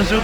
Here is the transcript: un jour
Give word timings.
un 0.00 0.04
jour 0.04 0.22